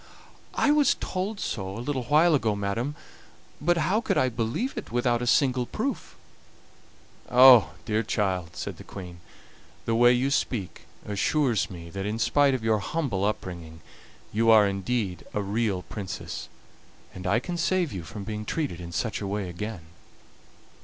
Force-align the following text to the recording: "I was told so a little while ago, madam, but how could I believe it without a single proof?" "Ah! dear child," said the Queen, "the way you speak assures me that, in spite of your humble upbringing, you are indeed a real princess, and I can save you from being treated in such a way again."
"I 0.55 0.71
was 0.71 0.95
told 0.95 1.39
so 1.39 1.77
a 1.77 1.77
little 1.77 2.05
while 2.05 2.33
ago, 2.33 2.55
madam, 2.55 2.95
but 3.61 3.77
how 3.77 4.01
could 4.01 4.17
I 4.17 4.29
believe 4.29 4.75
it 4.75 4.91
without 4.91 5.21
a 5.21 5.27
single 5.27 5.67
proof?" 5.67 6.15
"Ah! 7.29 7.73
dear 7.85 8.01
child," 8.01 8.55
said 8.55 8.77
the 8.77 8.83
Queen, 8.83 9.19
"the 9.85 9.93
way 9.93 10.11
you 10.11 10.31
speak 10.31 10.87
assures 11.05 11.69
me 11.69 11.91
that, 11.91 12.07
in 12.07 12.17
spite 12.17 12.55
of 12.55 12.63
your 12.63 12.79
humble 12.79 13.23
upbringing, 13.23 13.81
you 14.33 14.49
are 14.49 14.65
indeed 14.67 15.23
a 15.35 15.41
real 15.43 15.83
princess, 15.83 16.49
and 17.13 17.27
I 17.27 17.37
can 17.39 17.55
save 17.55 17.93
you 17.93 18.01
from 18.01 18.23
being 18.23 18.43
treated 18.43 18.81
in 18.81 18.91
such 18.91 19.21
a 19.21 19.27
way 19.27 19.49
again." 19.49 19.81